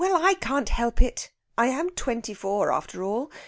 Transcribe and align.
I 0.03 0.33
can't 0.33 0.67
help 0.69 0.99
it. 0.99 1.29
I 1.59 1.67
am 1.67 1.91
twenty 1.91 2.33
four, 2.33 2.71
after 2.73 3.03
all. 3.03 3.29